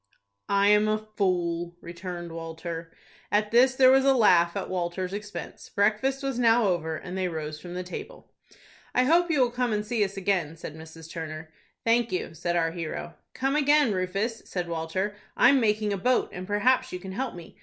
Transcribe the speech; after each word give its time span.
"I 0.49 0.69
am 0.69 0.87
a 0.87 0.97
fool," 0.97 1.75
returned 1.79 2.31
Walter. 2.31 2.91
At 3.31 3.51
this 3.51 3.75
there 3.75 3.91
was 3.91 4.03
a 4.03 4.15
laugh 4.15 4.57
at 4.57 4.67
Walter's 4.67 5.13
expense. 5.13 5.69
Breakfast 5.69 6.23
was 6.23 6.39
now 6.39 6.65
over, 6.67 6.95
and 6.95 7.15
they 7.15 7.27
rose 7.27 7.59
from 7.61 7.75
the 7.75 7.83
table. 7.83 8.33
"I 8.95 9.03
hope 9.03 9.29
you 9.29 9.39
will 9.39 9.51
come 9.51 9.71
and 9.71 9.85
see 9.85 10.03
us 10.03 10.17
again," 10.17 10.57
said 10.57 10.75
Mrs. 10.75 11.11
Turner. 11.11 11.53
"Thank 11.83 12.11
you," 12.11 12.33
said 12.33 12.55
our 12.55 12.71
hero. 12.71 13.13
"Come 13.35 13.55
again, 13.55 13.93
Rufus," 13.93 14.41
said 14.49 14.67
Walter; 14.67 15.15
"I'm 15.37 15.59
making 15.59 15.93
a 15.93 15.97
boat, 15.97 16.29
and 16.33 16.47
perhaps 16.47 16.91
you 16.91 16.97
can 16.97 17.11
help 17.11 17.35
me. 17.35 17.55